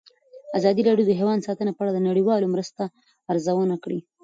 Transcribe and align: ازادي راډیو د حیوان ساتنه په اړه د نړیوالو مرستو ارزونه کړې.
ازادي 0.57 0.81
راډیو 0.89 1.07
د 1.07 1.11
حیوان 1.19 1.39
ساتنه 1.47 1.71
په 1.73 1.81
اړه 1.83 1.91
د 1.93 1.99
نړیوالو 2.09 2.51
مرستو 2.53 2.83
ارزونه 3.31 3.75
کړې. 3.83 3.99